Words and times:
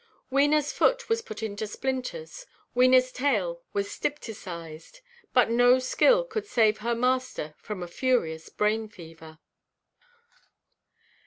Wenaʼs 0.31 0.73
foot 0.73 1.09
was 1.09 1.21
put 1.21 1.43
into 1.43 1.67
splinters, 1.67 2.47
Wenaʼs 2.75 3.13
tail 3.13 3.61
was 3.71 3.87
stypticised; 3.87 5.01
but 5.31 5.51
no 5.51 5.77
skill 5.77 6.25
could 6.25 6.47
save 6.47 6.79
her 6.79 6.95
master 6.95 7.53
from 7.59 7.83
a 7.83 7.87
furious 7.87 8.49
brain–fever. 8.49 9.37